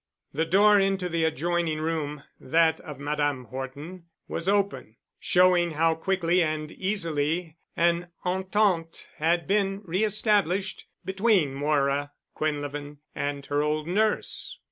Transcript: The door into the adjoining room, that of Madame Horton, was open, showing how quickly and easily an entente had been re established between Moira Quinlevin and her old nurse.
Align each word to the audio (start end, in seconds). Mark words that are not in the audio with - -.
The 0.33 0.45
door 0.45 0.79
into 0.79 1.07
the 1.07 1.25
adjoining 1.25 1.79
room, 1.79 2.23
that 2.39 2.79
of 2.79 2.97
Madame 2.97 3.43
Horton, 3.45 4.05
was 4.27 4.49
open, 4.49 4.95
showing 5.19 5.73
how 5.73 5.93
quickly 5.93 6.41
and 6.41 6.71
easily 6.71 7.57
an 7.77 8.07
entente 8.25 9.05
had 9.17 9.45
been 9.45 9.83
re 9.85 10.03
established 10.03 10.87
between 11.05 11.53
Moira 11.53 12.13
Quinlevin 12.35 12.97
and 13.13 13.45
her 13.45 13.61
old 13.61 13.87
nurse. 13.87 14.57